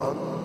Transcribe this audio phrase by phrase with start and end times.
[0.00, 0.37] Um...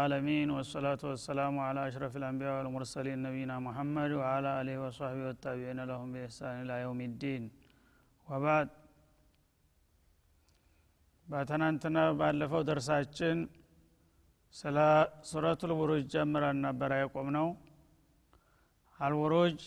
[0.00, 6.54] العالمين والصلاة والسلام على أشرف الأنبياء والمرسلين نبينا محمد وعلى آله وصحبه والتابعين لهم بإحسان
[6.62, 7.42] إلى يوم الدين
[8.28, 8.68] وبعد
[11.26, 13.38] በትናንትና ባለፈው ደርሳችን
[14.54, 14.76] ስለ
[15.30, 17.48] ሱረቱል ቡሩጅ ጀምረን ነበረ የቆም ነው
[19.00, 19.58] አልቡሩጅ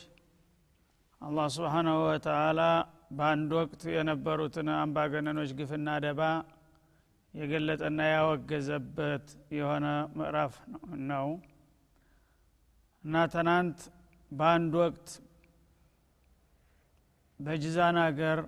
[1.21, 2.61] አላህ ስብሓናሁ ወተአላ
[3.17, 6.21] በአንድ ወቅት የነበሩትን አምባገነኖች ግፍና ደባ
[7.34, 9.86] የገለጠና ያወገዘበት የሆነ
[10.18, 10.54] ምዕራፍ
[11.08, 11.28] ነው
[13.04, 13.80] እና ትናንት
[14.32, 15.08] በአንድ ወቅት
[17.40, 18.38] በጅዛን ሀገር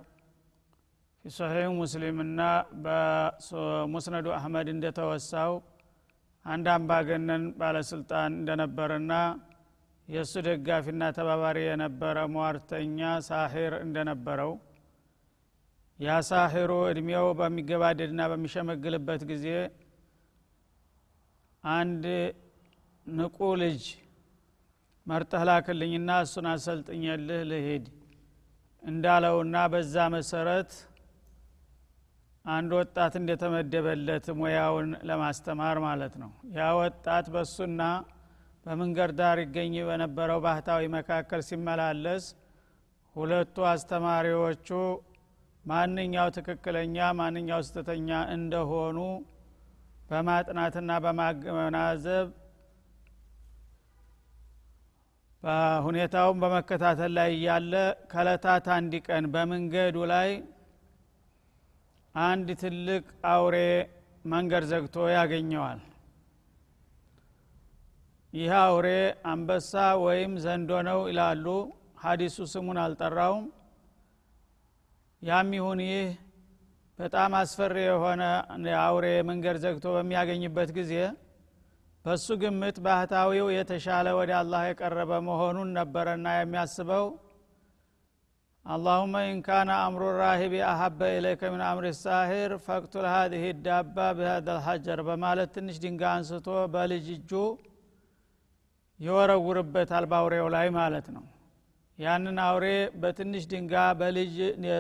[1.24, 2.40] ፊሶሒህ ሙስሊምና
[2.84, 5.54] በሙስነዱ አህመድ እንደተወሳው
[6.46, 9.12] አንድ አምባገነን ባለስልጣን እንደነበረና
[10.08, 12.98] የእሱ ደጋፊና ተባባሪ የነበረ ሟርተኛ
[13.28, 14.52] ሳሒር እንደነበረው
[15.98, 19.46] ያ ሳሒሩ እድሜው በሚገባደድና በሚሸመግልበት ጊዜ
[21.64, 22.04] አንድ
[23.06, 23.82] ንቁ ልጅ
[25.06, 27.86] መርጠህ ላክልኝና እሱን አሰልጥኘልህ ልሂድ
[28.82, 30.72] እንዳለውና በዛ መሰረት
[32.44, 37.82] አንድ ወጣት እንደተመደበለት ሙያውን ለማስተማር ማለት ነው። ያ ወጣት በሱና
[38.66, 42.24] በመንገድ ዳር ይገኝ በነበረው ባህታዊ መካከል ሲመላለስ
[43.16, 44.68] ሁለቱ አስተማሪዎቹ
[45.66, 48.98] ማንኛው ትክክለኛ ማንኛው ስተተኛ እንደሆኑ
[50.10, 52.26] በማጥናትና በማገናዘብ
[55.86, 57.72] ሁኔታውን በመከታተል ላይ እያለ
[58.12, 60.30] ከለታት አንድ ቀን በመንገዱ ላይ
[62.14, 63.56] አንድ ትልቅ አውሬ
[64.24, 65.80] መንገድ ዘግቶ ያገኘዋል።
[68.32, 68.88] ይህ አውሬ
[69.30, 69.72] አንበሳ
[70.04, 71.46] ወይም ዘንዶ ነው ይላሉ።
[72.02, 73.44] ሀዲሱ ስሙን አልጠራውም
[75.22, 76.08] ያም ይሁን ይህ
[76.98, 78.22] በጣም አስፈሪ የሆነ
[78.80, 80.92] አውሬ መንገድ ዘግቶ በሚያገኝበት ጊዜ
[82.04, 87.06] በሱ ግምት ባህታዊው የተሻለ ወደ አላህ የቀረበ መሆኑን ነበረና የሚያስበው
[88.66, 95.50] አላሁመ ኢንካነ አምሩ ራሂቢ አሀበ ኢለይከ ምን አምሪ ሳሂር ፈቅቱል ሀዚህ ዳባ ብሀደ ልሐጀር በማለት
[95.56, 97.32] ትንሽ ድንጋይ አንስቶ በልጅ እጁ
[99.00, 101.24] ይወረውርበታል በአውሬው ላይ ማለት ነው
[101.98, 102.66] ያንን አውሬ
[103.02, 104.34] በትንሽ ድንጋ በልጅ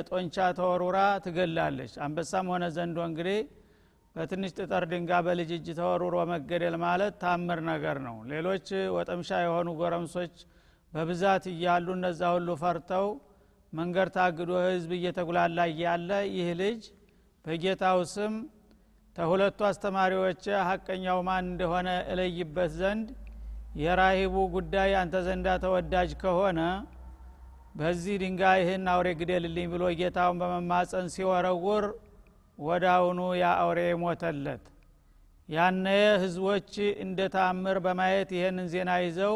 [0.08, 3.38] ጦንቻ ተወርውራ ትገላለች። አንበሳም ሆነ ዘንዶ እንግዲህ
[4.16, 8.66] በትንሽ ጥጠር ድንጋ በልጅ እጅ ተወርውሮ መገደል ማለት ታምር ነገር ነው። ሌሎች
[8.96, 10.34] ወጠምሻ የሆኑ ጎረምሶች
[10.92, 13.06] በብዛት እያሉ እነዛ ሁሉ ፈርተው
[13.72, 16.82] መንገድ ታግዶ ህዝብ እየተጉላላ እያለ ይህ ልጅ
[17.44, 18.34] በጌታው ስም
[19.16, 23.08] ተሁለቱ አስተማሪዎች ሀቀኛው ማን እንደሆነ እለይበት ዘንድ
[23.80, 26.60] የራሂቡ ጉዳይ አንተ ዘንዳ ተወዳጅ ከሆነ
[27.76, 31.84] በዚህ ድንጋይ ይህን አውሬ ግደልልኝ ብሎ ጌታውን በመማፀን ሲወረውር
[32.92, 34.62] አሁኑ ያ አውሬ ሞተለት።
[35.48, 35.86] ያነ
[36.22, 36.70] ህዝቦች
[37.04, 39.34] እንደ ታምር በማየት ይህንን ዜና ይዘው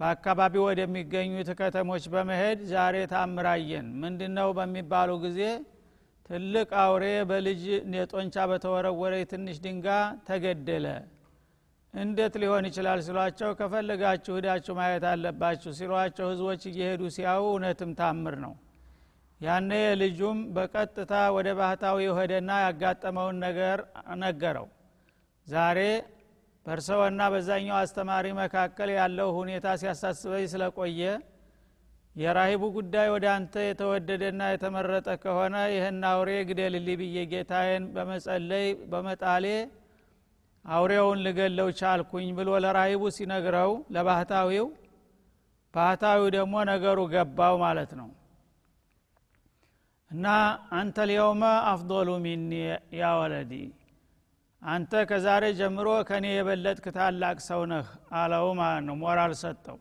[0.00, 5.40] በአካባቢ ወደሚገኙት ከተሞች በመሄድ ዛሬ ታምራየን ምንድ ነው በሚባሉ ጊዜ
[6.30, 7.62] ትልቅ አውሬ በልጅ
[7.96, 9.88] የጦንቻ በተወረወረ ትንሽ ድንጋ
[10.28, 10.86] ተገደለ
[11.94, 18.54] እንዴት ሊሆን ይችላል ሲሏቸው ከፈለጋችሁ ሂዳችሁ ማየት አለባችሁ ሲሏቸው ህዝቦች እየሄዱ ሲያዩ እውነትም ታምር ነው።
[19.40, 19.70] ያነ
[20.00, 23.78] ልጁም በቀጥታ ወደ ባህታዊ ሄደና ያጋጠመውን ነገር
[24.22, 24.66] ነገረው።
[25.46, 25.78] ዛሬ
[26.66, 31.00] በእርሰወና በዛኛው አስተማሪ መካከል ያለው ሁኔታ ሲያሳስበኝ ስለቆየ
[32.16, 39.46] የራሂቡ ጉዳይ ወደ አንተ የተወደደና የተመረጠ ከሆነ ይህን አውሬ ግደልልኝ ብዬ ጌታዬን በመጸለይ በመጣሌ
[40.64, 44.66] አውሬውን ልገለው ቻልኩኝ ብሎ ለራሂቡ ሲነግረው ለባህታዊው
[45.74, 48.08] ባህታዊው ደግሞ ነገሩ ገባው ማለት ነው።
[50.10, 50.26] እና
[50.78, 52.50] አንተ ሊየውመ አፍዶሉ ሚኒ
[52.98, 53.52] ያ ወለዲ
[54.62, 57.88] አንተ ከዛሬ ጀምሮ ከእኔ የበለጥክ ታላቅ ሰው ነህ
[58.18, 59.78] አለው ማለት ነው። ሞራል ሰጠው።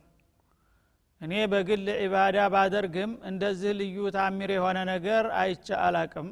[1.21, 6.27] እኔ በግል ዒባዳ ባደርግም እንደዚህ ልዩ ታሚር የሆነ ነገር አይቼ አላቅም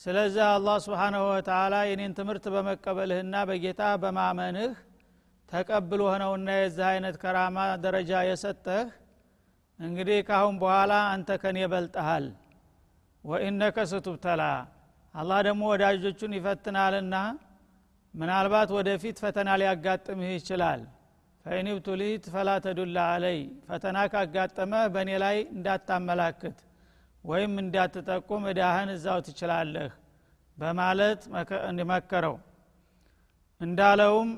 [0.00, 4.72] ስለዚህ አላህ ስብሓናሁ ወተላ የኔን ትምህርት በመቀበልህና በጌታ በማመንህ
[5.48, 8.86] ተቀብሎ ሆነውና የዚህ አይነት ከራማ ደረጃ የሰጠህ።
[9.78, 12.26] እንግዲህ ካሁን በኋላ አንተ ከኔ በልጠሃል
[13.24, 14.42] ወኢነከ ስትብተላ
[15.14, 17.16] አላህ ደግሞ ወዳጆቹን ይፈትናልና
[18.14, 20.82] ምናልባት ወደፊት ፈተና ሊያጋጥምህ ይችላል።
[21.44, 21.68] ፈኢን
[22.28, 26.56] ፈላ ተዱላ አለይ። ፈተና ካጋጠመህ በእኔ ላይ እንዳታመላክት
[27.26, 29.92] ወይም እንዳትጠቁም እዳህን እዛው ትችላለህ
[30.58, 31.20] በማለት
[31.90, 32.36] መከረው
[33.60, 34.30] እንዳለውም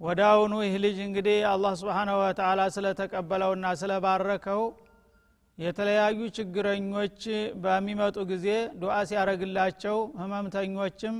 [0.00, 4.62] ወዳውኑ ይህ ልጅ እንግዲህ አላህ ስብሓናሁ ወተላ ስለተቀበለውና ስለባረከው
[5.58, 7.20] የተለያዩ ችግረኞች
[7.62, 8.46] በሚመጡ ጊዜ
[8.80, 11.16] ዱዓ ሲያደረግላቸው ህመምተኞችም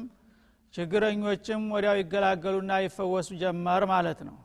[0.74, 4.36] ችግረኞችም ወዲያው ይገላገሉና ይፈወሱ ጀመር ማለት ነው።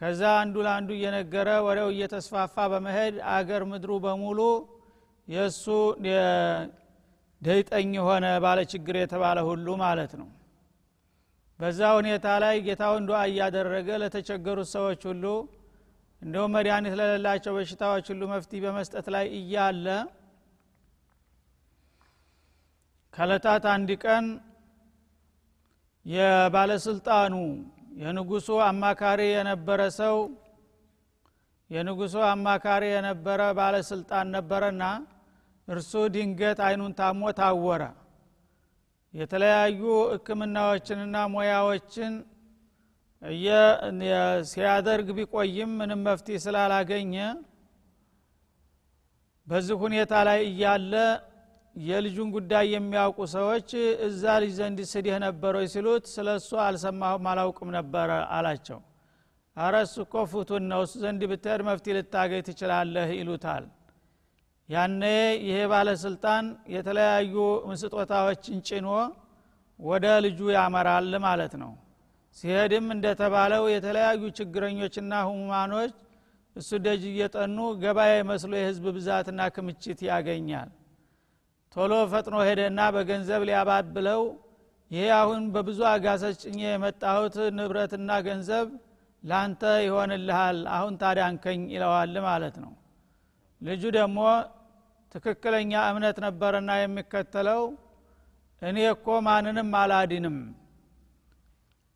[0.00, 4.40] ከዛ አንዱ ለአንዱ እየነገረ ወዲያው እየተስፋፋ በመሄድ አገር ምድሩ በሙሉ
[5.28, 5.64] የእሱ
[7.42, 10.28] ደይጠኝ ሆነ ባለ ችግር የተባለ ሁሉ ማለት ነው።
[11.60, 15.24] በዛ ሁኔታ ላይ ጌታውን ዱዓ እያደረገ ለተቸገሩት ሰዎች ሁሉ
[16.22, 19.86] እንደውም መድኃኒት ለሌላቸው በሽታዎች ሁሉ መፍትሄ በመስጠት ላይ እያለ
[23.14, 24.26] ከለታት አንድ ቀን
[26.06, 27.34] የባለስልጣኑ
[28.02, 30.16] የንጉሱ አማካሪ የነበረ ሰው
[31.70, 34.84] የንጉሱ አማካሪ የነበረ ባለስልጣን ነበረና
[35.68, 37.82] እርሱ ድንገት አይኑን ታሞ ታወረ።
[39.14, 39.80] የተለያዩ
[40.12, 42.14] ህክምናዎችንና ሙያዎችን
[44.50, 47.14] ሲያደርግ ቢቆይም ምንም መፍትሄ ስላላገኘ
[49.46, 50.92] በዚህ ሁኔታ ላይ እያለ
[51.76, 53.70] የልጁን ጉዳይ የሚያውቁ ሰዎች
[54.06, 58.80] እዛ ልጅ ዘንድ ስድህ ነበረው ሲሉት ስለ እሱ አልሰማሁም አላውቅም ነበረ አላቸው።
[59.56, 63.64] አረ እሱ እኮ ፍቱን ነው እሱ ዘንድ ብትሄድ መፍትሄ ልታገኝ ትችላለህ ይሉታል
[64.68, 65.02] ያኔ
[65.44, 66.44] ይሄ ባለስልጣን
[66.74, 67.34] የተለያዩ
[67.82, 68.88] ስጦታዎችን ጭኖ
[69.78, 71.70] ወደ ልጁ ያመራል ማለት ነው።
[72.36, 75.94] ሲሄድም እንደተባለው የተለያዩ ችግረኞችና ህሙማኖች
[76.56, 80.68] እሱ ደጅ እየጠኑ ገበያ መስሎ የህዝብ ብዛትና ክምችት ያገኛል።
[81.76, 84.22] ቶሎ ፈጥኖ ሄደና በገንዘብ ሊያባብለው
[84.90, 88.68] ይሄ አሁን በብዙ አጋሰች ጭኜ የመጣሁት ንብረትና ገንዘብ
[89.22, 92.72] ላንተ ይሆንልሃል አሁን ታዳንከኝ ይለዋል ማለት ነው።
[93.60, 94.18] ልጁ ደግሞ
[95.14, 97.62] ትክክለኛ እምነት ነበርና የሚከተለው
[98.62, 100.36] እኔ እኮ ማንንም አላዲንም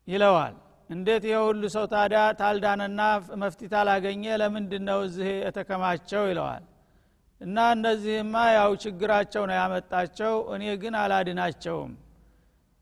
[0.07, 0.55] ይለዋል።
[0.89, 3.01] እንዴት ይህ ሁሉ ሰው ታዲያ ታልዳንና
[3.41, 6.23] መፍቲ ታላገኘ ለምንድን ነው እዚህ የተከማቸው?
[6.31, 6.63] ይለዋል።
[7.41, 11.91] እና እነዚህማ ያው ችግራቸው ነው ያመጣቸው። እኔ ግን አላድናቸውም።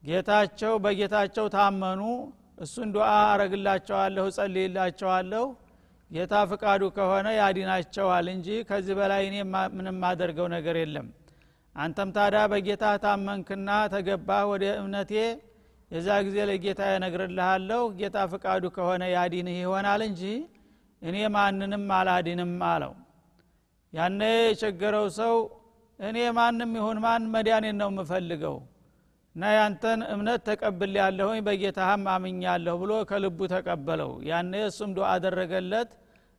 [0.04, 2.02] ጌታቸው በጌታቸው ታመኑ።
[2.58, 5.46] እሱን ዱዓ አረግላቸዋለሁ ጸልይላቸዋለሁ
[6.12, 9.36] ጌታ ፍቃዱ ከሆነ ያዲናቸዋል እንጂ ከዚህ በላይ እኔ
[9.76, 11.08] ምንም ማደርገው ነገር የለም።
[11.76, 15.14] አንተም ታዲያ በጌታ ታመንክና ተገባህ ወደ እምነቴ።
[15.92, 20.24] የዛ ጊዜ ለጌታ ያነግርልሃለሁ ጌታ ፍቃዱ ከሆነ ያዲንህ ይሆናል እንጂ
[21.02, 22.94] እኔ ማንንም አላዲንም አለው።
[23.94, 25.36] ያነ የቸገረው ሰው
[26.00, 28.56] እኔ ማንም ይሁን ማን መድያኔን ነው የምፈልገው
[29.36, 35.92] እና ያንተን እምነት ተቀብል ያለሁኝ በጌታህም አምኛለሁ ብሎ ከልቡ ተቀበለው። ያነ እሱም ዱዓ አደረገለት።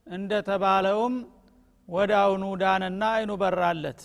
[0.07, 1.15] እንደተባለውም
[1.89, 4.03] ወደ አሁኑ ዳንና አይኑ በራለት።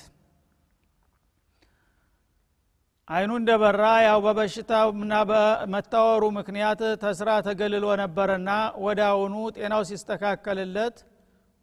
[3.08, 8.50] አይኑ እንደበራ ያው በበሽታውና በመታወሩ ምክንያት ተስራ ተገልሎ ነበረና
[8.86, 10.98] ወደ አሁኑ ጤናው ሲስተካከልለት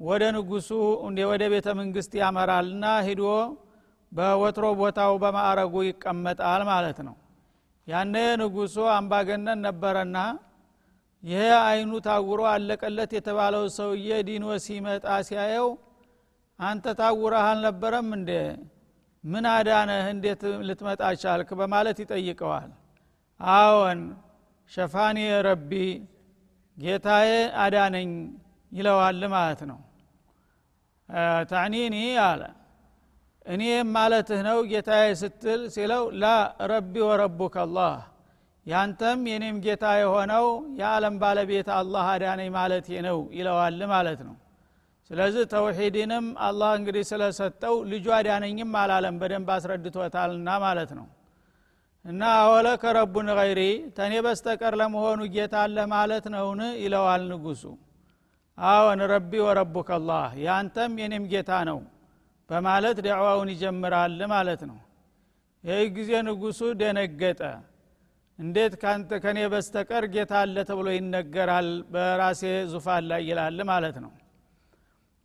[0.00, 0.70] ወደ ንጉሱ
[1.30, 3.24] ወደ ቤተ መንግስት ያመራልና ሂዶ
[4.14, 7.14] በወትሮ ቦታው በማዕረጉ ይቀመጣል ማለት ነው።
[7.86, 10.18] ያነ ንጉሱ አምባገነን ነበረና
[11.22, 15.68] ይሄ አይኑ ታውሮ አለቀለት የተባለው ሰውዬ ዲኖ ሲመጣ ሲያየው
[16.58, 18.30] አንተ ታውረህ አልነበረም እንዴ?
[19.24, 20.04] ምን አዳነህ?
[20.12, 21.48] እንዴት ልትመጣ ቻልክ?
[21.60, 22.70] በማለት ይጠይቀዋል።
[23.40, 24.00] አዎን
[24.72, 25.72] ሸፋኒ ረቢ
[26.78, 27.30] ጌታዬ
[27.64, 28.10] አዳነኝ
[28.72, 29.80] ይለዋል ማለት ነው።
[31.50, 32.42] ታዕኒኒ አለ
[33.46, 33.62] እኔ
[33.94, 36.26] ማለትህ ነው ጌታዬ ስትል ሲለው ላ
[36.70, 37.94] ረቢ ወረቡክ አላህ
[38.66, 40.46] ያንተም የኔም ጌታ የሆነው
[40.78, 44.34] የዓለም ባለቤት አላህ አዳነኝ ማለት ነው ይለዋል ማለት ነው።
[45.10, 51.06] ስለዚህ ተውሂድንም አላህ እንግዲህ ስለሰጠው ልጁ አዳነኝም አላለም በደንብ አስረድቶታልና ማለት ነው።
[52.04, 53.60] እና አወለ ከረቡን ገይሪ
[53.96, 56.60] ተኔ በስተቀር ለመሆኑ ጌታ አለ ማለት ነውን?
[56.82, 57.62] ይለዋል ንጉሱ።
[58.58, 61.78] አዎን ረቢ ወረቡክ አላህ ያንተም የኔም ጌታ ነው
[62.50, 64.78] በማለት ደዕዋውን ይጀምራል ማለት ነው።
[65.64, 67.40] ይህ ጊዜ ንጉሱ ደነገጠ።
[68.38, 71.68] እንዴት ካንተ ከኔ በስተቀር ጌታ አለ ተብሎ ይነገራል?
[71.92, 74.12] በራሴ ዙፋን ላይ ይላል ማለት ነው።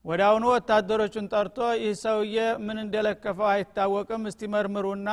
[0.05, 2.35] ወደ አሁኑ ወታደሮቹን ጠርቶ ይህ ሰውዬ
[2.65, 5.09] ምን እንደለከፈው አይታወቅም እስቲ መርምሩና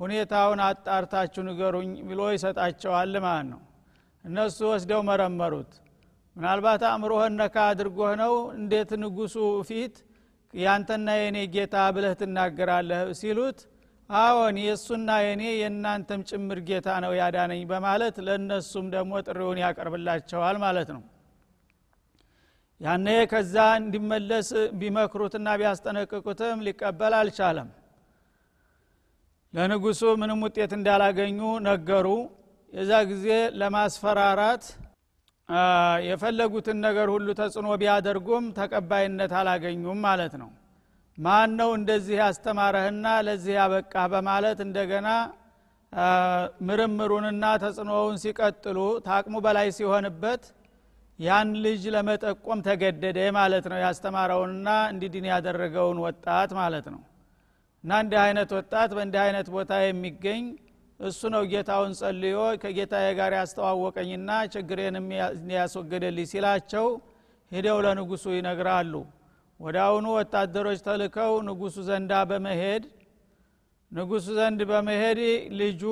[0.00, 3.60] ሁኔታውን አጣርታችሁ ንገሩኝ ብሎ ይሰጣቸዋል ማለት ነው።
[4.24, 5.72] እነሱ ወስደው መረመሩት።
[6.36, 8.32] ምናልባት አእምሮህን ነካ አድርጎህ ነው?
[8.58, 9.36] እንዴት ንጉሱ
[9.68, 9.94] ፊት
[10.54, 13.58] ያንተና የእኔ ጌታ ብለህ ትናገራለህ ሲሉት
[14.10, 21.02] አዎን የእሱና የእኔ የእናንተም ጭምር ጌታ ነው ያዳነኝ በማለት ለእነሱም ደግሞ ጥሪውን ያቀርብላቸዋል ማለት ነው።
[22.80, 24.48] ያኔ ከዛ እንዲመለስ
[24.80, 27.68] ቢመክሩትና ቢያስጠነቅቁትም ሊቀበል አልቻለም።
[29.54, 31.38] ለንጉሱ ምንም ውጤት እንዳላገኙ
[31.68, 32.08] ነገሩ።
[32.72, 33.26] የዛ ጊዜ
[33.60, 34.64] ለማስፈራራት
[36.08, 40.50] የፈለጉትን ነገር ሁሉ ተጽዕኖ ቢያደርጉም ተቀባይነት አላገኙም ማለት ነው።
[41.18, 45.08] ማን ነው እንደዚህ ያስተማረህና ለዚህ ያበቃህ በማለት እንደገና
[46.68, 50.42] ምርምሩንና ተጽዕኖውን ሲቀጥሉ ታቅሙ በላይ ሲሆንበት
[51.18, 57.00] ያን ልጅ ለመጠቆም ተገደደ ማለት ነው። ያስተማረውንና እንዲድን ያደረገውን ወጣት ማለት ነው።
[57.84, 60.44] እና እንዲህ አይነት ወጣት በእንዲህ አይነት ቦታ የሚገኝ
[61.00, 65.06] እሱ ነው ጌታውን ጸልዮ ከጌታዬ ጋር ያስተዋወቀኝና ችግሬንም
[65.56, 66.86] ያስወገደልኝ ሲላቸው
[67.52, 68.92] ሂደው ለንጉሱ ይነግራሉ።
[69.82, 72.84] አሁኑ ወታደሮች ተልከው ንጉሱ ዘንዳ በመሄድ
[73.92, 75.18] ንጉሱ ዘንድ በመሄድ
[75.60, 75.82] ልጁ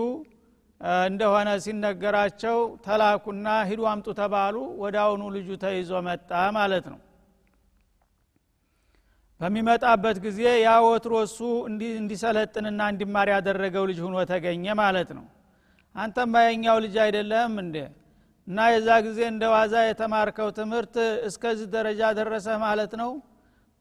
[1.09, 2.57] እንደሆነ ሲነገራቸው
[2.87, 4.57] ተላኩና ሂዱ አምጡ ተባሉ።
[5.03, 6.99] አሁኑ ልጁ ተይዞ መጣ ማለት ነው
[9.41, 11.39] በሚመጣበት ጊዜ ያ ወትሮ እሱ
[11.99, 15.25] እንዲሰለጥንና እንዲማር ያደረገው ልጅ ሁኖ ተገኘ ማለት ነው።
[15.95, 17.77] አንተማ የኛው ልጅ አይደለም እንዴ?
[18.49, 20.97] እና የዛ ጊዜ እንደ ዋዛ የተማርከው ትምህርት
[21.29, 23.11] እስከዚህ ደረጃ ደረሰ ማለት ነው?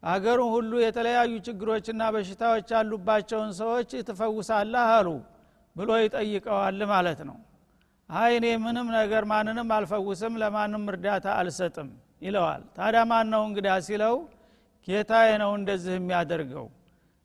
[0.04, 5.08] አገሩ ሁሉ የተለያዩ ችግሮችና በሽታዎች ያሉባቸውን ሰዎች ትፈውሳለህ አሉ
[5.76, 7.38] ብሎ ይጠይቀዋል ማለት ነው።
[8.10, 11.90] አይ እኔ ምንም ነገር ማንንም አልፈውስም ለማንም እርዳታ አልሰጥም
[12.22, 14.16] ይለዋል። ታዲያ ማን ነው እንግዳ ሲለው
[14.88, 16.66] ጌታዬ ነው እንደዚህ የሚያደርገው።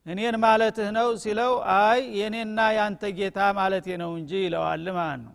[0.06, 5.34] እኔን ማለትህ ነው ሲለው አይ የእኔና ያንተ ጌታ ማለቴ ነው እንጂ ይለዋል ማለት ነው።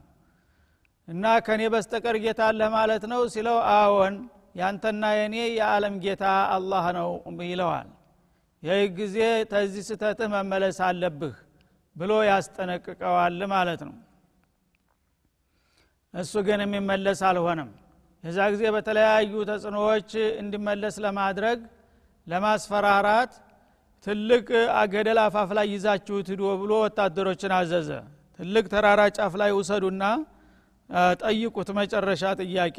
[1.08, 4.16] እና ከእኔ በስተቀር ጌታ አለህ ማለት ነው ሲለው አዎን
[4.56, 6.26] ያንተና የእኔ የዓለም ጌታ
[6.56, 7.10] አላህ ነው
[7.48, 7.90] ይለዋል።
[8.64, 9.18] ይህ ጊዜ
[9.52, 11.36] ተዚህ ስተትህ መመለስ አለብህ
[11.96, 13.96] ብሎ ያስጠነቅቀዋል ማለት ነው።
[16.14, 17.70] እሱ ግን የሚመለስ አልሆነም።
[18.24, 20.12] የዛ ጊዜ በተለያዩ ተጽዕኖዎች
[20.42, 21.60] እንዲመለስ ለማድረግ
[22.28, 23.32] ለማስፈራራት
[24.08, 27.90] ትልቅ አገደል አፋፍ ላይ ይዛችሁት ሂዶ ብሎ ወታደሮችን አዘዘ።
[28.40, 30.04] ትልቅ ተራራ ጫፍ ላይ ውሰዱና
[31.22, 32.78] ጠይቁት መጨረሻ ጥያቄ።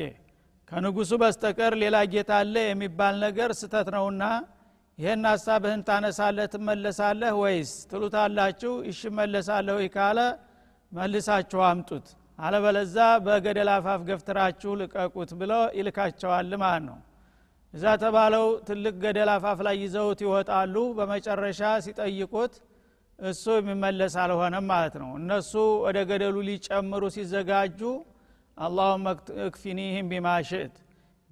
[0.72, 4.22] ከንጉሱ በስተቀር ሌላ ጌታ አለ የሚባል ነገር ስተት ነውና
[4.98, 7.70] ይህን ሀሳብህን ታነሳለህ ትመለሳለህ ወይስ?
[7.90, 10.18] ትሉታላችሁ። እሺ መለሳለሁ ካለ
[10.92, 12.06] መልሳችሁ አምጡት።
[12.38, 12.96] አለበለዛ
[13.26, 16.96] በገደል አፋፍ ገፍትራችሁ ልቀቁት ብለው ይልካቸዋል ማለት ነው
[17.74, 22.54] እዛ ተባለው ትልቅ ገደል አፋፍ ላይ ይዘውት ይወጣሉ። በመጨረሻ ሲጠይቁት
[23.18, 25.52] እሱ የሚመለስ አልሆነም ማለት ነው። እነሱ
[25.84, 27.80] ወደ ገደሉ ሊጨምሩ ሲዘጋጁ
[28.56, 29.06] አላሁመ
[29.46, 30.74] እክፊኒህም ቢማሽእት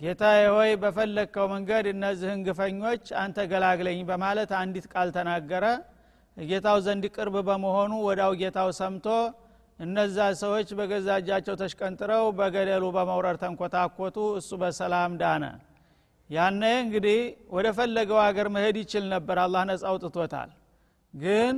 [0.00, 5.64] ጌታዬ ሆይ በፈለግከው መንገድ እነዚህን ግፈኞች አንተ ገላግለኝ በማለት አንዲት ቃል ተናገረ።
[6.37, 9.06] ጌታው ዘንድ ቅርብ በመሆኑ ወዳው ጌታው ሰምቶ
[9.78, 15.44] እነዛ ሰዎች በገዛ እጃቸው ተሽቀንጥረው በገደሉ በመውረር ተንኮታኮቱ እሱ በሰላም ዳነ
[16.32, 17.18] ያነ እንግዲህ
[17.54, 20.50] ወደ ፈለገው ሀገር መሄድ ይችል ነበር። አላህ ነጻ አውጥቶታል።
[21.14, 21.56] ግን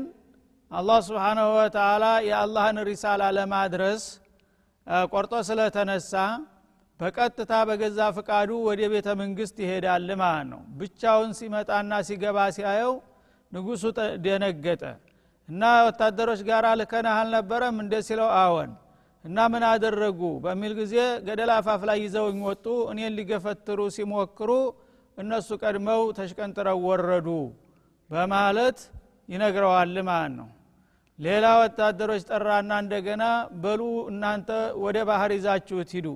[0.71, 4.03] አላህ ስብሓናሁ ወተላ የአላህን ሪሳላ ለማድረስ
[5.13, 6.13] ቆርጦ ስለተነሳ
[7.01, 12.95] በቀጥታ በገዛ ፍቃዱ ወደ ቤተ መንግስት ይሄዳል ማለት ነው። ብቻውን ሲመጣና ሲገባ ሲያየው
[13.53, 13.83] ንጉሱ
[14.25, 14.83] ደነገጠ።
[15.49, 18.71] እና ወታደሮች ጋር ልከናህ አልነበረም እንደ ሲለው አዎን
[19.25, 20.21] እና ምን አደረጉ?
[20.45, 20.95] በሚል ጊዜ
[21.27, 24.51] ገደል አፋፍ ላይ ይዘውኝ ወጡ። እኔን ሊገፈትሩ ሲሞክሩ
[25.19, 27.29] እነሱ ቀድመው ተሽቀንጥረው ወረዱ
[28.11, 28.79] በማለት
[29.29, 30.49] ይነግረዋል ማለት ነው።
[31.19, 33.25] ሌላ ወታደሮች ጠራና እንደገና
[33.63, 34.49] በሉ እናንተ
[34.85, 36.09] ወደ ባህር ይዛችሁት ሂዱ።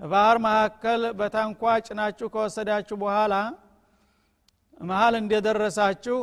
[0.00, 3.34] ባህር መካከል በታንኳ ጭናችሁ ከወሰዳችሁ በኋላ
[4.80, 6.16] መሀል እንደደረሳችሁ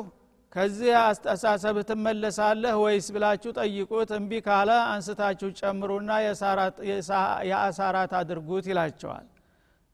[0.54, 6.10] ከዚህ አስተሳሰብ ትመለሳለህ ወይስ ብላችሁ ጠይቁት። እምቢ ካለ አንስታችሁ ጨምሩና
[7.52, 9.26] የአሳራት አድርጉት ይላቸዋል።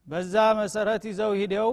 [0.07, 1.69] በዛ መሰረት ይዘው ሂደው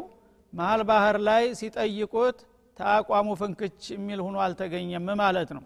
[0.52, 2.38] መሀል ባህር ላይ ሲጠይቁት
[2.76, 5.64] ተአቋሙ ፍንክች የሚል ሁኖ አልተገኘም ማለት ነው።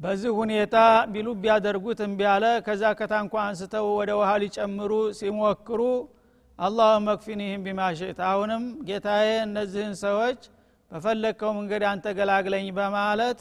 [0.00, 0.76] በዚህ ሁኔታ
[1.12, 5.80] ቢሉ ቢያደርጉት እምቢ አለ። ከዛ ከታንኳ አንስተው ወደ ውሃ ሊጨምሩ ሲሞክሩ
[6.58, 10.40] አላሁ መክፊኒህም ቢማሽት አሁንም ጌታዬ እነዚህን ሰዎች
[10.90, 13.40] በፈለግከው መንገድ አንተ ገላግለኝ በማለት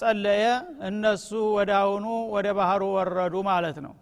[0.00, 0.44] ጸለየ።
[0.88, 3.94] እነሱ ወደ አሁኑ ወደ ባህሩ ወረዱ ማለት ነው።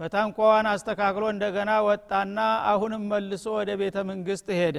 [0.00, 2.38] በታንኳዋን አስተካክሎ እንደገና ወጣና
[2.70, 4.76] አሁንም መልሶ ወደ ቤተ መንግስት ሄደ።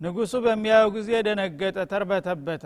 [0.00, 2.64] ንጉሱ በሚያየው ጊዜ ደነገጠ ተርበተበተ።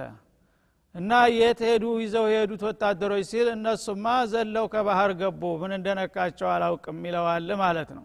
[0.94, 1.84] እና የት ሄዱ?
[2.02, 8.04] ይዘው የሄዱት ወታደሮች ሲል እነሱማ ዘለው ከባህር ገቡ። ምን እንደነካቸው አላውቅም ይለዋል ማለት ነው።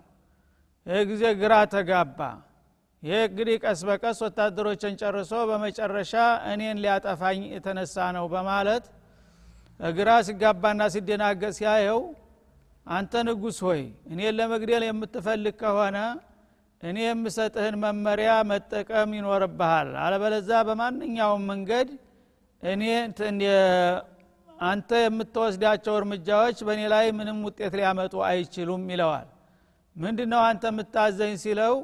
[0.88, 2.20] ይህ ጊዜ ግራ ተጋባ
[3.03, 6.13] ይህ እንግዲህ ቀስ በቀስ ወታደሮችን ጨርሶ በመጨረሻ
[6.51, 8.85] እኔን ሊያጠፋኝ የተነሳ ነው በማለት
[9.79, 11.99] ግራ ሲጋባና ሲደናገጥ ሲያየው
[12.85, 15.97] አንተ ንጉስ ሆይ እኔን ለመግደል የምትፈልግ ከሆነ
[16.83, 21.89] እኔ የምሰጥህን መመሪያ መጠቀም ይኖርብሃል። አለበለዛ በማንኛውም መንገድ
[22.63, 22.83] እኔ
[24.67, 29.27] አንተ የምትወስዳቸው እርምጃዎች በእኔ ላይ ምንም ውጤት ሊያመጡ አይችሉም ይለዋል።
[29.95, 31.75] ምንድ ነው አንተ የምታዘኝ ሲለው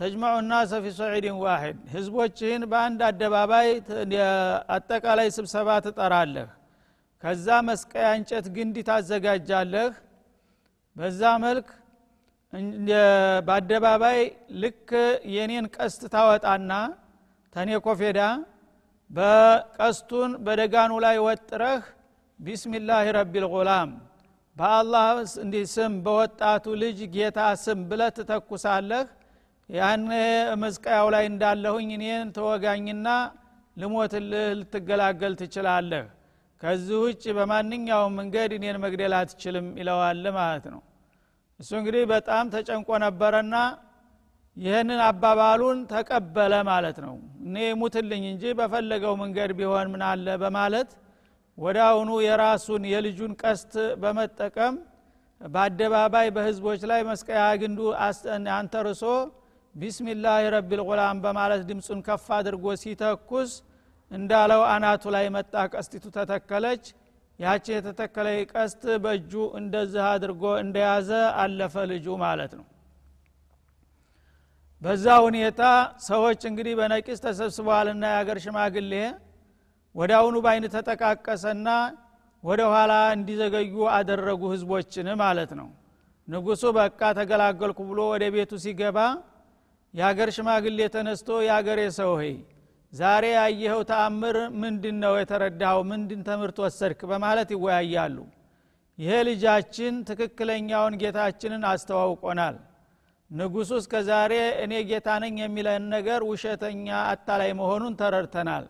[0.00, 3.68] ተጅመዑና ሰፊ ሰዒድን ዋሂድ። ህዝቦችህን በአንድ አደባባይ
[4.74, 6.48] አጠቃላይ ስብሰባ ትጠራለህ።
[7.22, 9.92] ከዛ መስቀያ እንጨት ግንድ ታዘጋጃለህ።
[10.96, 11.68] በዛ መልክ
[13.46, 14.20] በአደባባይ
[14.62, 14.90] ልክ
[15.34, 16.72] የኔን ቀስት ታወጣና
[17.52, 18.20] ተኔ ኮፌዳ
[19.10, 21.82] በቀስቱን በደጋኑ ላይ ወጥረህ
[22.40, 23.90] ቢስሚላህ ረቢልጉላም
[24.56, 25.06] በአላህ
[25.74, 29.06] ስም በወጣቱ ልጅ ጌታ ስም ብለ ትተኩሳለህ
[29.68, 30.02] ያን
[30.62, 33.08] መስቀያው ላይ እንዳለሁኝ እኔን ተወጋኝና
[33.76, 36.04] ልሞትልህ ልትገላገል ትችላለህ።
[36.60, 40.80] ከዚህ ውጭ በማንኛውም መንገድ እኔን መግደል አትችልም ይለዋል ማለት ነው።
[41.60, 43.56] እሱ እንግዲህ በጣም ተጨንቆ ነበረና
[44.56, 47.14] ይህንን አባባሉን ተቀበለ ማለት ነው።
[47.46, 50.90] እኔ ሙትልኝ እንጂ በፈለገው መንገድ ቢሆን ምን አለ በማለት
[51.58, 54.74] ወደ አሁኑ የራሱን የልጁን ቀስት በመጠቀም
[55.40, 57.80] በአደባባይ በህዝቦች ላይ መስቀያ ግንዱ
[58.56, 59.02] አንተርሶ
[59.76, 63.50] ቢስሚላህ ረቢልጉላም በማለት ድምፁን ከፍ አድርጎ ሲተኩስ
[64.10, 66.84] እንዳለው አናቱ ላይ መጣ ቀስቲቱ ተተከለች።
[67.38, 72.66] ያቺ የተተከለ ቀስት በእጁ እንደዚህ አድርጎ እንደያዘ አለፈ ልጁ ማለት ነው።
[74.82, 75.62] በዛ ሁኔታ
[76.06, 78.92] ሰዎች እንግዲህ በነቂስ ተሰብስበዋልና የአገር ሽማግሌ
[79.94, 81.68] ወደ አሁኑ በአይን ተጠቃቀሰና
[82.44, 85.68] ወደ ኋላ እንዲዘገዩ አደረጉ ህዝቦችን ማለት ነው።
[86.28, 88.98] ንጉሱ በቃ ተገላገልኩ ብሎ ወደ ቤቱ ሲገባ
[89.96, 92.32] የአገር ሽማግሌ ተነስቶ የአገሬ ሰው ሆይ
[92.92, 97.00] ዛሬ ያየኸው ተአምር ምንድን ነው የተረዳኸው ምንድን ትምህርት ወሰድክ?
[97.10, 98.16] በማለት ይወያያሉ።
[98.98, 102.56] ይሄ ልጃችን ትክክለኛውን ጌታችንን አስተዋውቆናል።
[103.30, 104.32] ንጉሱ እስከ ዛሬ
[104.64, 108.66] እኔ ጌታ ነኝ የሚለን ነገር ውሸተኛ አታላይ መሆኑን ተረድተናል።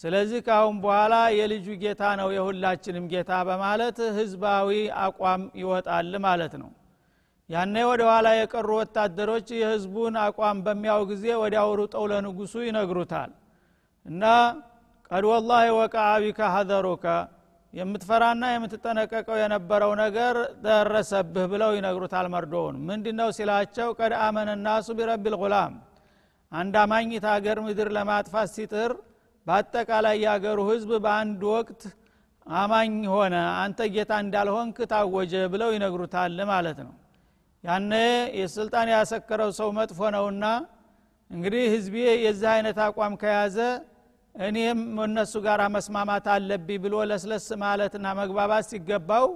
[0.00, 4.70] ስለዚህ ካአሁን በኋላ የልጁ ጌታ ነው የሁላችንም ጌታ በማለት ህዝባዊ
[5.04, 6.70] አቋም ይወጣል ማለት ነው
[7.50, 13.30] ያኔ ወደ ኋላ የቀሩ ወታደሮች የህዝቡን አቋም በሚያው ጊዜ ወደ አውሩጠው ለንጉሱ ይነግሩታል።
[14.06, 14.24] እና
[15.10, 17.04] ቀድ ወላሂ ወቃአ ቢከ ሀዘሩከ
[17.74, 23.88] የምትፈራና የምትጠነቀቀው የነበረው ነገር ደረሰብህ ብለው ይነግሩታል መርዶውን። ምንድ ነው ሲላቸው?
[23.98, 25.74] ቀድ አመነ ናሱ ቢረቢል ጉላም
[26.52, 28.92] አንድ አማኝት ሀገር ምድር ለማጥፋት ሲጥር
[29.46, 31.82] በአጠቃላይ የአገሩ ህዝብ በአንድ ወቅት
[32.46, 36.92] አማኝ ሆነ አንተ ጌታ እንዳልሆንክ ታወጀ ብለው ይነግሩታል ማለት ነው
[37.64, 37.92] ያነ
[38.38, 40.44] የስልጣን ያሰከረው ሰው መጥፎ ነውና
[41.30, 41.94] እንግዲህ ህዝቤ
[42.24, 43.56] የዚህ አይነት አቋም ከያዘ
[44.34, 49.26] እኔም እነሱ ጋር መስማማት አለብኝ ብሎ ለስለስ ማለትና መግባባት ሲገባው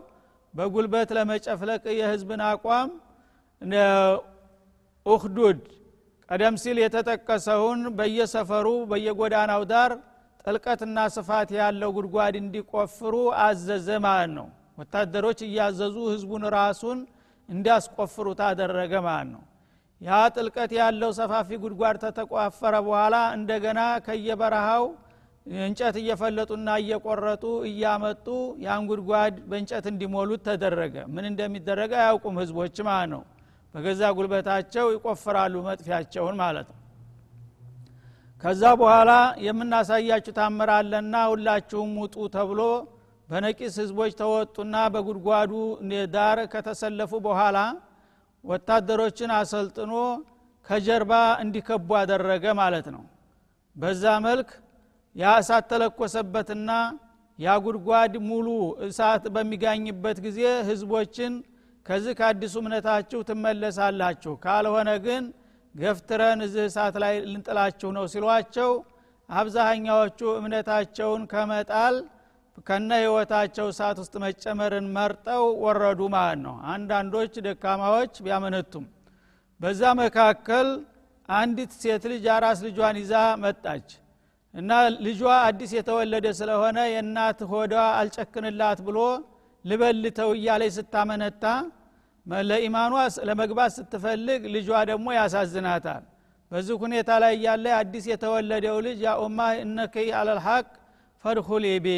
[0.54, 2.90] በጉልበት ለመጨፍለቅ የህዝብን አቋም
[5.06, 5.60] ኡክዱድ
[6.28, 9.92] ቀደም ሲል የተጠቀሰውን በየሰፈሩ በየጎዳናው ዳር
[10.44, 14.46] ጥልቀትና ስፋት ያለው ጉድጓድ እንዲቆፍሩ አዘዘ ማለት ነው።
[14.80, 16.98] ወታደሮች እያዘዙ ህዝቡን ራሱን
[17.48, 19.42] እንዲያስቆፍሩ ታደረገ ማለት ነው
[20.00, 24.84] ያ ጥልቀት ያለው ሰፋፊ ጉድጓድ ተተቋፈረ በኋላ እንደገና ከየበረሃው
[25.62, 28.26] እንጨት እየፈለጡና እየቆረጡ እያመጡ
[28.64, 33.22] ያን ጉድጓድ በእንጨት እንዲሞሉት ተደረገ። ምን እንደሚደረገ አያውቁም ህዝቦች ማለት ነው
[33.74, 36.78] በገዛ ጉልበታቸው ይቆፍራሉ መጥፊያቸውን ማለት ነው።
[38.42, 39.10] ከዛ በኋላ
[39.46, 42.60] የምናሳያችሁ ታምራለና ሁላችሁም ውጡ ተብሎ
[43.28, 45.52] በነቂስ ህዝቦች ተወጡና በጉድጓዱ
[46.14, 47.58] ዳር ከተሰለፉ በኋላ
[48.44, 49.92] ወታደሮችን አሰልጥኖ
[50.66, 53.02] ከጀርባ እንዲከቡ አደረገ ማለት ነው።
[53.76, 54.50] በዛ መልክ
[55.16, 56.70] ያ እሳት ተለኮሰበትና
[57.38, 57.54] ያ
[58.28, 58.48] ሙሉ
[58.86, 61.32] እሳት በሚጋኝበት ጊዜ ህዝቦችን
[61.86, 65.24] ከዚህ ከአዲሱ እምነታችሁ ትመለሳላችሁ ካልሆነ ግን
[65.74, 68.70] ገፍትረን እዚህ እሳት ላይ ልንጥላችሁ ነው ሲሏቸው
[69.28, 71.96] አብዛኛዎቹ እምነታቸውን ከመጣል
[72.58, 78.84] ከነ ህይወታቸው እሳት ውስጥ መጨመርን መርጠው ወረዱ ማለት ነው። አንዳንዶች ደካማዎች ቢያመነቱም።
[79.60, 80.68] በዛ መካከል
[81.28, 83.12] አንዲት ሴት ልጅ አራስ ልጇን ይዛ
[83.44, 83.88] መጣች
[84.54, 84.70] እና
[85.06, 88.98] ልጇ አዲስ የተወለደ ስለሆነ የእናት ሆዷ አልጨክንላት ብሎ
[89.64, 91.44] ልበልተው እያለች ስታመነታ
[92.46, 92.92] ለኢማኗ
[93.28, 96.02] ለመግባት ስትፈልግ ልጇ ደግሞ ያሳዝናታል።
[96.52, 100.66] በዚህ ሁኔታ ላይ እያለ አዲስ የተወለደው ልጅ ያ ኡማ እነከይ አለልሐቅ
[101.24, 101.88] ፈድኹል ቤ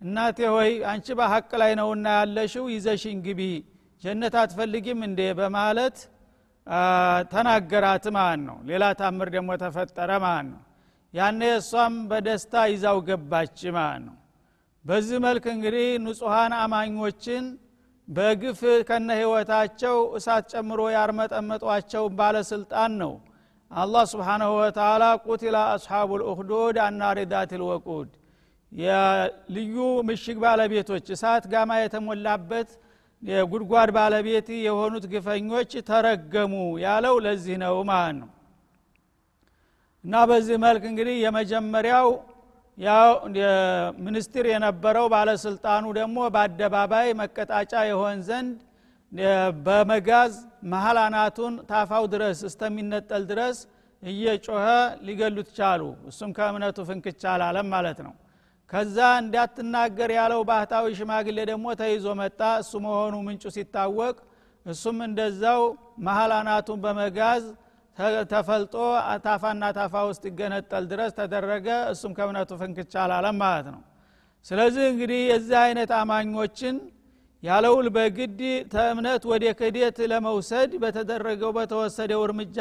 [0.00, 3.40] እናቴ ሆይ አንቺ በሐቅ ላይ ነውና ያለሽው ይዘሽኝ ግቢ።
[4.02, 5.20] ጀነት አትፈልጊም እንዴ?
[5.38, 5.96] በማለት
[7.32, 10.60] ተናገራት ማለት ነው። ሌላ ታምር ደግሞ ተፈጠረ ማለት ነው።
[11.14, 14.16] ያኔ እሷም በደስታ ይዛው ገባች ማለት ነው።
[14.84, 17.44] በዚህ መልክ እንግዲህ ንጹሐን አማኞችን
[18.08, 23.14] በግፍ ከነ ህይወታቸው እሳት ጨምሮ ያርመጠመጧቸው ባለስልጣን ነው።
[23.70, 28.10] አላህ ስብሓናሁ ወተላ ቁቲላ አስሓቡ ልኡክዱድ አናሪ ዳት ልወቁድ
[28.72, 29.76] የልዩ
[30.08, 32.70] ምሽግ ባለቤቶች እሳት ጋማ የተሞላበት
[33.22, 36.52] የጉድጓድ ባለቤት የሆኑት ግፈኞች ተረገሙ
[36.84, 38.30] ያለው ለዚህ ነው ማለት ነው።
[40.04, 42.08] እና በዚህ መልክ እንግዲህ የመጀመሪያው
[42.78, 43.08] ያው
[44.06, 48.56] ሚኒስትር የነበረው ባለስልጣኑ ደግሞ በአደባባይ መቀጣጫ የሆን ዘንድ
[49.66, 50.32] በመጋዝ
[50.72, 53.58] መሀል አናቱን ታፋው ድረስ እስተሚነጠል ድረስ
[54.02, 54.64] እየጮኸ
[55.06, 58.14] ሊገሉት ቻሉ። እሱም ከእምነቱ ፍንክቻ አላለም ማለት ነው
[58.70, 64.16] ከዛ እንዳትናገር ያለው ባህታዊ ሽማግሌ ደግሞ ተይዞ መጣ። እሱ መሆኑ ምንጩ ሲታወቅ
[64.66, 65.62] እሱም እንደዛው
[66.06, 67.44] መሀል አናቱን በመጋዝ
[68.32, 68.74] ተፈልጦ
[69.24, 73.82] ታፋና ታፋ ውስጥ ይገነጠል ድረስ ተደረገ። እሱም ከእምነቱ ፍንክቻ አላለም ማለት ነው።
[74.46, 76.76] ስለዚህ እንግዲህ የዚህ አይነት አማኞችን
[77.42, 78.40] ያለውል በግድ
[78.72, 82.58] ተእምነት ወደ ክህደት ለመውሰድ በተደረገው በተወሰደው እርምጃ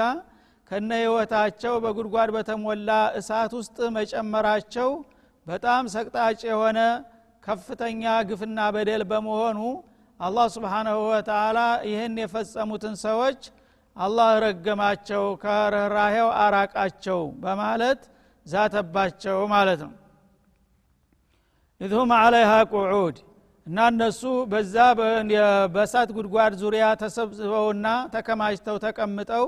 [0.71, 2.89] ከነ ህይወታቸው በጉድጓድ በተሞላ
[3.19, 4.89] እሳት ውስጥ መጨመራቸው
[5.47, 6.79] በጣም ሰቅጣጭ የሆነ
[7.43, 9.59] ከፍተኛ ግፍና በደል በመሆኑ
[10.19, 13.41] አላህ ስብሓናሁ ወተላ ይህን የፈጸሙትን ሰዎች
[13.95, 18.01] አላህ ረገማቸው ከርኅራሄው አራቃቸው በማለት
[18.45, 19.93] ዛተባቸው ማለት ነው።
[21.81, 23.17] ኢዝሁም አለይሃ ቁዑድ
[23.67, 24.75] እና እነሱ በዛ
[25.75, 29.45] በእሳት ጉድጓድ ዙሪያ ተሰብስበውና ተከማችተው ተቀምጠው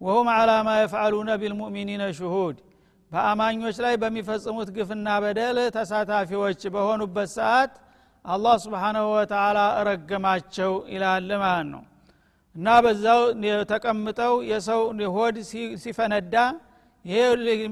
[0.00, 2.56] ወሁም አላ ማ የፍዓሉነ ቢልሙእሚኒነ ሽሁድ
[3.12, 7.72] በአማኞች ላይ በሚፈጽሙት ግፍና በደል ተሳታፊዎች በሆኑበት ሰዓት
[8.24, 11.82] አላህ ስብሓናሁ ወተላ እረገማቸው ይላል ማለት ነው።
[12.56, 13.20] እና በዛው
[13.72, 14.80] ተቀምጠው የሰው
[15.16, 15.36] ሆድ
[15.84, 16.34] ሲፈነዳ
[17.04, 17.20] ይሄ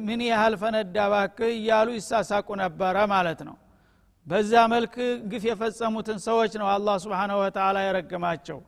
[0.06, 3.56] ምን ያህል ፈነዳ ባክ እያሉ ይሳሳቁ ነበረ ማለት ነው።
[4.26, 4.94] በዛ መልክ
[5.30, 8.58] ግፍ የፈጸሙትን ሰዎች ነው አላህ ስብሓነ ወተላ የረገማቸው።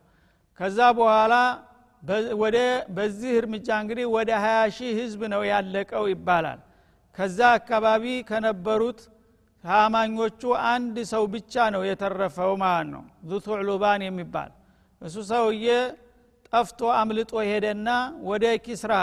[0.59, 1.33] ከዛ በኋላ
[2.41, 2.57] ወደ
[2.95, 6.59] በዚህ እርምጃ እንግዲህ ወደ 20 ሺህ ህዝብ ነው ያለቀው ይባላል።
[7.17, 8.99] ከዛ አካባቢ ከነበሩት
[9.63, 14.49] ከአማኞቹ አንድ ሰው ብቻ ነው የተረፈው ማለት ነው። ዙቱዕሉባን የሚባል
[15.01, 15.67] እሱ ሰውዬ
[16.49, 17.89] ጠፍቶ አምልጦ ሄደና
[18.29, 18.93] ወደ ኪስራ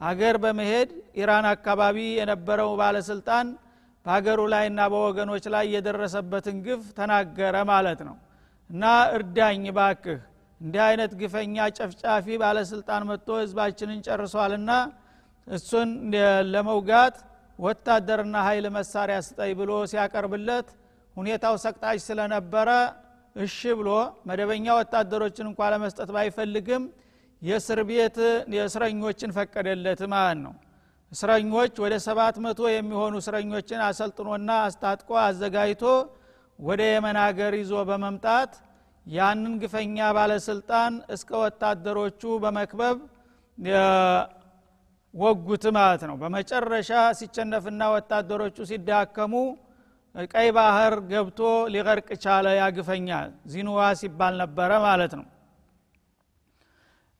[0.00, 0.88] አገር በመሄድ
[1.20, 3.46] ኢራን አካባቢ የነበረው ባለስልጣን
[4.06, 8.16] በሀገሩ ላይና በወገኖች ላይ የደረሰበትን ግፍ ተናገረ ማለት ነው።
[8.70, 8.84] እና
[9.16, 10.20] እርዳኝ ባክህ
[10.60, 14.70] እንዲህ አይነት ግፈኛ ጨፍጫፊ ባለስልጣን መጥቶ ህዝባችንን ጨርሷልና
[15.46, 15.90] እሱን
[16.52, 17.16] ለመውጋት
[17.58, 20.68] ወታደርና ኃይል መሳሪያ ስጠይ ብሎ ሲያቀርብለት
[21.16, 22.70] ሁኔታው ሰቅጣጭ ስለነበረ
[23.36, 23.90] እሺ ብሎ
[24.28, 26.84] መደበኛ ወታደሮችን እንኳ ለመስጠት ባይፈልግም
[27.42, 28.16] የእስር ቤት
[28.54, 30.54] የእስረኞችን ፈቀደለት ማለት ነው።
[31.12, 35.84] እስረኞች ወደ ሰባት መቶ የሚሆኑ እስረኞችን አሰልጥኖና አስታጥቆ አዘጋጅቶ
[36.58, 38.52] ወደ የመን ሀገር ይዞ በመምጣት
[39.06, 42.96] ያንን ግፈኛ ባለስልጣን እስከ ወታደሮቹ በመክበብ
[45.14, 49.34] ወጉት ማለት ነው። በመጨረሻ ሲቸነፍና ወታደሮቹ ሲዳከሙ
[50.28, 51.38] ቀይ ባህር ገብቶ
[51.72, 53.08] ሊቀርቅ ቻለ ያግፈኛ
[53.52, 55.26] ዚኑዋ ሲባል ነበረ ማለት ነው።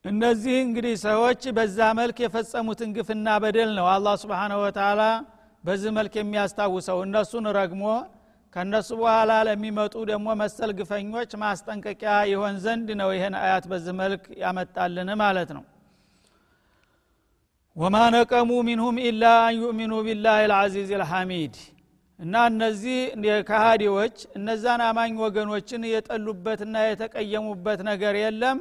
[0.04, 5.00] እነዚህ እንግዲህ ሰዎች በዛ መልክ የፈጸሙትን ግፍና በደል ነው አላህ ስብሓንሁ ወተላ
[5.64, 7.84] በዚህ መልክ የሚያስታውሰው። እነሱን ረግሞ
[8.56, 15.08] ከእነሱ በኋላ ለሚመጡ ደግሞ መሰል ግፈኞች ማስጠንቀቂያ ይሆን ዘንድ ነው ይህን አያት በዚህ መልክ ያመጣልን
[15.20, 15.64] ማለት ነው።
[17.76, 21.56] ወማ ነቀሙ ሚንሁም ኢላ አን ዩእሚኑ ቢላህ ልዓዚዝ ልሐሚድ
[22.18, 22.98] እና እነዚህ
[23.50, 28.60] ከሃዲዎች እነዛን አማኝ ወገኖችን የጠሉበትና የተቀየሙበት ነገር የለም።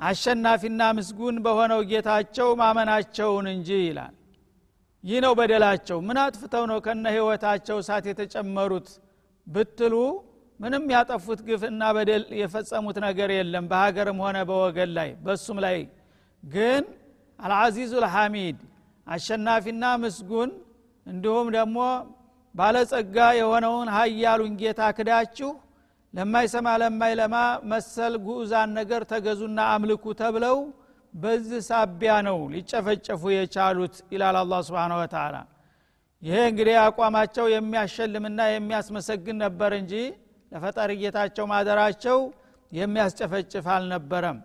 [0.00, 4.12] አሸናፊና ምስጉን በሆነው ጌታቸው ማመናቸውን እንጂ ይላል
[5.04, 8.88] ይህ ነው በደላቸው። ምን አጥፍተው ነው ከነ ህይወታቸው እሳት የተጨመሩት
[9.46, 9.94] ብትሉ
[10.60, 15.78] ምንም ያጠፉት ግፍና በደል የፈጸሙት ነገር የለም በሀገርም ሆነ በወገን ላይ በሱም ላይ።
[16.42, 16.84] ግን
[17.38, 18.58] አልዓዚዙ ልሐሚድ
[19.06, 20.50] አሸናፊና ምስጉን
[21.06, 21.78] እንዲሁም ደግሞ
[22.54, 25.50] ባለጸጋ የሆነውን ሀያሉን ጌታ ክዳችሁ
[26.14, 27.36] ለማይሰማ ለማይለማ
[27.70, 30.56] መሰል ጉዛን ነገር ተገዙና አምልኩ ተብለው
[31.14, 35.36] በዚህ ሳቢያ ነው ሊጨፈጨፉ የቻሉት ይላል አላ ስብን ወተላ
[36.22, 39.94] ይሄ እንግዲህ አቋማቸው የሚያሸልምና የሚያስመሰግን ነበር እንጂ
[40.52, 42.18] ለፈጣሪ ጌታቸው ማደራቸው
[42.72, 44.38] የሚያስጨፈጭፍ አልነበረም።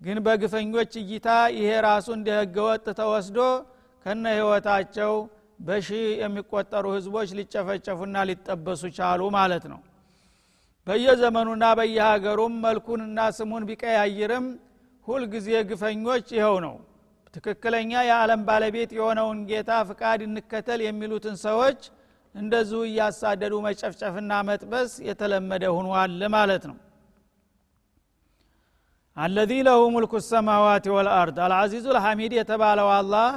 [0.00, 3.38] ግን በግፈኞች እይታ ይሄ ራሱ እንደ ህገወጥ ተወስዶ
[4.06, 5.12] ከነ ህይወታቸው
[5.60, 5.88] በሺ
[6.22, 9.80] የሚቆጠሩ ህዝቦች ሊጨፈጨፉና ሊጠበሱ ቻሉ ማለት ነው።
[10.86, 14.46] በየዘመኑና በየሀገሩም መልኩንና ስሙን ቢቀያይርም
[15.08, 16.74] ሁልጊዜ ግፈኞች ይኸው ነው።
[17.34, 21.80] ትክክለኛ የዓለም ባለቤት የሆነውን ጌታ ፍቃድ እንከተል የሚሉትን ሰዎች
[22.34, 26.76] እንደዚሁ እያሳደዱ መጨፍጨፍና መጥበስ የተለመደ ሁኗል ማለት ነው።
[29.16, 33.28] አለዚ ለሁ ሙልኩ ሰማዋት ወልአርድ። አልዓዚዙ ልሐሚድ የተባለው አላህ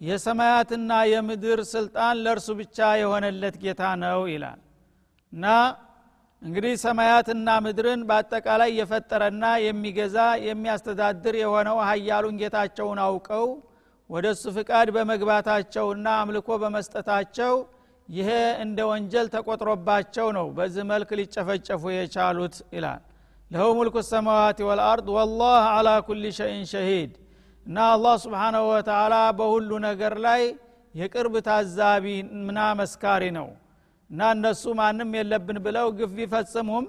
[0.00, 4.60] የሰማያትና የምድር ስልጣን ለእርሱ ብቻ የሆነለት ጌታ ነው ይላል።
[5.32, 5.44] እና
[6.42, 13.46] እንግዲህ ሰማያትና ምድርን በአጠቃላይ የፈጠረና የሚገዛ የሚያስተዳድር የሆነው ሀያሉን ጌታቸውን አውቀው
[14.10, 17.52] ወደ እሱ ፍቃድ በመግባታቸውና አምልኮ በመስጠታቸው
[18.08, 18.30] ይሄ
[18.64, 23.02] እንደ ወንጀል ተቆጥሮባቸው ነው በዚህ መልክ ሊጨፈጨፉ የቻሉት ይላል።
[23.50, 27.12] ለሁ ሙልኩ ሰማዋት ወልአርድ ወላህ አላ ኩል ሸይን ሸሂድ
[27.66, 30.42] እና አላህ ስብሓናሁ ወተላ በሁሉ ነገር ላይ
[30.94, 32.06] የቅርብ ታዛቢ
[32.46, 33.48] ምና መስካሪ ነው
[34.10, 36.86] እና እነሱ ማንም የለብን ብለው ግፍ ቢፈጽሙም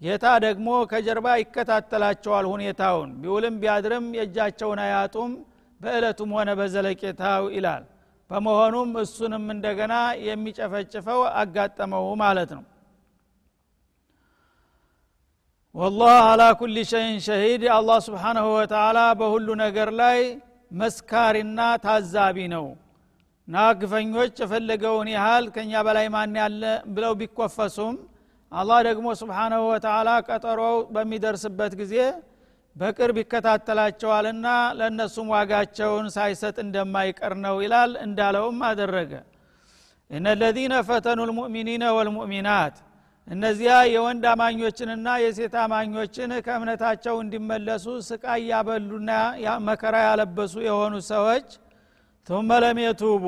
[0.00, 5.32] ጌታ ደግሞ ከጀርባ ይከታተላቸዋል ሁኔታውን። ቢውልም ቢያድርም የእጃቸውን አያጡም
[5.80, 7.84] በእለቱም ሆነ በዘለቄታው ይላል።
[8.30, 9.94] በመሆኑም እሱንም እንደገና
[10.26, 12.64] የሚጨፈጭፈው አጋጠመው ማለት ነው።
[15.74, 20.20] ወላህ አላ ኩል ሸይን ሸሂድ። አላህ ስብሓናሁ ወተላ በሁሉ ነገር ላይ
[20.72, 22.66] መስካሪና ታዛቢ ነው
[23.50, 27.94] እና ግፈኞች የፈለገውን ያህል ከኛ በላይ ማን ያለ ብለው ቢኮፈሱም
[28.52, 31.94] አላህ ደግሞ ስብሓናሁ ወተላ ቀጠሮው በሚደርስበት ጊዜ
[32.76, 34.46] በቅርብ ይከታተላቸዋልና
[34.78, 39.12] ለእነሱም ዋጋቸውን ሳይሰጥ እንደማይቀር ነው ይላል። እንዳለውም አደረገ።
[40.10, 42.76] እነ ለዚነ ፈተኑ ልሙእሚኒነ ወልሙእሚናት
[43.28, 49.10] እነዚያ የወንድ አማኞችንና የሴት አማኞችን ከእምነታቸው እንዲመለሱ ስቃይ ያበሉና
[49.68, 51.48] መከራ ያለበሱ የሆኑ ሰዎች
[52.28, 53.24] ቱመ ለም የቱቡ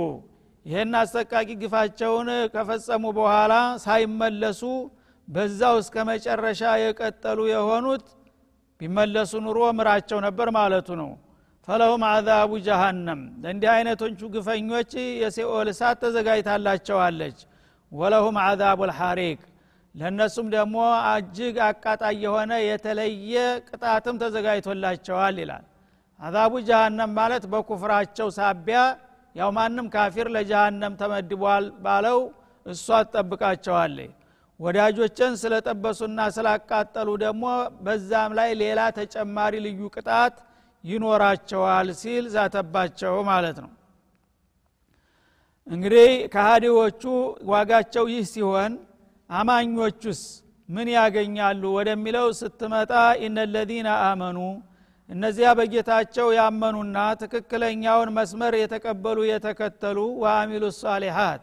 [0.67, 3.53] ይህን አሰቃቂ ግፋቸውን ከፈጸሙ በኋላ
[3.85, 4.61] ሳይመለሱ
[5.29, 8.05] በዛው እስከ መጨረሻ የቀጠሉ የሆኑት
[8.81, 11.11] ቢመለሱ ኑሮ ምራቸው ነበር ማለቱ ነው።
[11.69, 17.39] ፈለሁም አዛቡ ጀሃነም። ለእንዲህ አይነቶቹ ግፈኞች የሲኦል እሳት ተዘጋጅታላቸዋለች።
[17.93, 19.41] ወለሁም አዛቡ ልሐሪቅ
[19.95, 20.77] ለእነሱም ደግሞ
[21.11, 23.35] እጅግ አቃጣይ የሆነ የተለየ
[23.69, 25.65] ቅጣትም ተዘጋጅቶላቸዋል ይላል
[26.23, 28.81] አዛቡ ጀሃነም ማለት በኩፍራቸው ሳቢያ
[29.35, 32.19] ያው ማንም ካፊር ለጀሃነም ተመድቧል ባለው
[32.67, 34.13] እሷ ትጠብቃቸዋለች።
[34.61, 37.45] ወዳጆችን ስለጠበሱና ስላቃጠሉ ደግሞ
[37.85, 40.35] በዛም ላይ ሌላ ተጨማሪ ልዩ ቅጣት
[40.85, 43.73] ይኖራቸዋል ሲል ዛተባቸው ማለት ነው።
[45.67, 47.03] እንግዲህ ከሃዲዎቹ
[47.51, 48.73] ዋጋቸው ይህ ሲሆን
[49.31, 50.21] አማኞቹስ
[50.69, 52.93] ምን ያገኛሉ ወደሚለው ስትመጣ
[53.27, 54.39] ኢነለዚነ አመኑ
[55.11, 61.43] እነዚያ በጌታቸው ያመኑና ትክክለኛውን መስመር የተቀበሉ የተከተሉ ወአሚሉ ሳሊሓት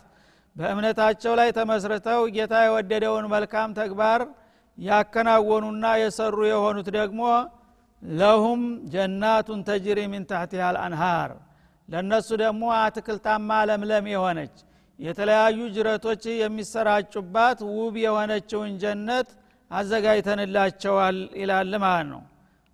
[0.56, 4.22] በእምነታቸው ላይ ተመስርተው ጌታ የወደደውን መልካም ተግባር
[4.78, 7.22] ያከናወኑና የሰሩ የሆኑት ደግሞ
[8.04, 8.62] ለሁም
[8.94, 11.32] ጀናቱን ተጅሪ ሚን ታሕቲሃ አልአንሃር።
[11.90, 14.56] ለእነሱ ደግሞ አትክልታማ ለምለም የሆነች
[15.00, 19.30] የተለያዩ ጅረቶች የሚሰራጩባት ውብ የሆነችውን ጀነት
[19.72, 22.22] አዘጋጅተንላቸዋል ይላል ማለት ነው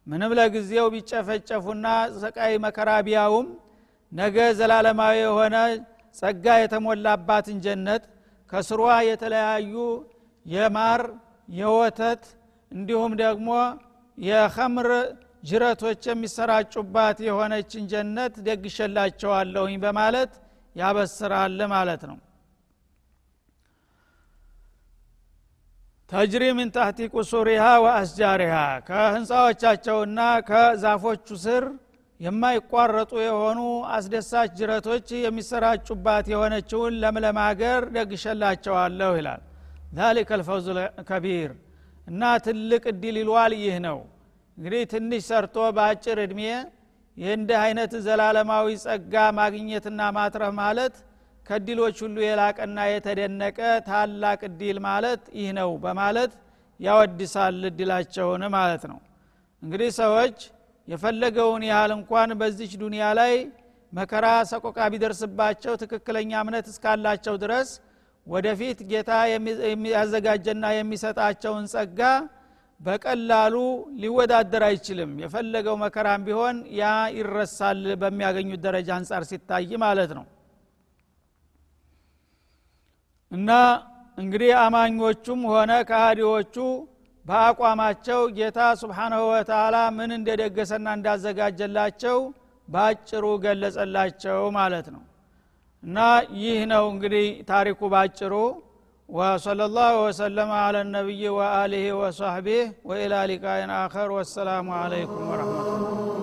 [0.08, 1.86] ምንም ለጊዜው ቢጨፈጨፉና
[2.22, 3.48] ሰቃይ መከራ ቢያውም
[4.12, 5.56] ነገ ዘላለማዊ የሆነ
[6.16, 8.04] ጸጋ የተሞላባትን ጀነት
[8.50, 9.74] ከስሯ የተለያዩ
[10.46, 11.02] የማር
[11.50, 12.24] የወተት
[12.72, 13.50] እንዲሁም ደግሞ
[14.18, 14.90] የኸምር
[15.44, 20.32] ጅረቶች የሚሰራጩባት የሆነችን ጀነት ደግሸላቸዋለሁኝ በማለት
[20.76, 22.18] ያበስራል ማለት ነው
[26.10, 28.56] ተጅሪ ምን ታህቲ ቁሱሪሃ ወአስጃሪሃ
[28.88, 31.64] ከህንፃዎቻቸውና ከዛፎቹ ስር
[32.20, 33.60] የማይቋረጡ የሆኑ
[33.96, 39.42] አስደሳች ጅረቶች የሚሰራጩባት የሆነችውን ለምለም ሀገር ደግሸላቸዋለሁ ይላል።
[39.98, 40.68] ዛሊከ ልፈውዝ
[41.10, 41.52] ከቢር።
[42.08, 43.98] እና ትልቅ እድል ይሏል ይህ ነው።
[44.58, 46.42] እንግዲህ ትንሽ ሰርቶ በአጭር እድሜ
[47.18, 50.96] የእንዲህ አይነት ዘላለማዊ ጸጋ ማግኘትና ማትረፍ ማለት
[51.46, 56.32] ከድሎች ሁሉ የላቀና የተደነቀ ታላቅ እድል ማለት ይህ ነው በማለት
[56.80, 59.00] ያወድሳል እድላቸውን ማለት ነው።
[59.64, 60.38] እንግዲህ ሰዎች
[60.88, 63.34] የፈለገውን ያህል እንኳን በዚች ዱንያ ላይ
[63.94, 67.70] መከራ ሰቆቃ ቢደርስባቸው ትክክለኛ እምነት እስካላቸው ድረስ
[68.28, 69.12] ወደፊት ጌታ
[69.66, 72.02] የሚያዘጋጀና የሚሰጣቸውን ጸጋ
[72.80, 73.56] በቀላሉ
[74.02, 76.86] ሊወዳደር አይችልም። የፈለገው መከራም ቢሆን ያ
[77.18, 80.26] ይረሳል በሚያገኙት ደረጃ አንጻር ሲታይ ማለት ነው
[83.35, 83.51] እና
[84.19, 86.57] እንግዲህ አማኞቹም ሆነ ከሃዲዎቹ
[87.27, 92.19] በአቋማቸው ጌታ ስብሓናሁ ወተላ ምን እንደደገሰና እንዳዘጋጀላቸው
[92.69, 95.03] በአጭሩ ገለጸላቸው ማለት ነው
[95.83, 95.99] እና
[96.43, 98.35] ይህ ነው እንግዲህ ታሪኩ ባጭሩ
[99.09, 106.14] وصلى الله وسلم على النبي وآله وصحبه وإلى لقاء آخر والسلام عليكم ورحمة الله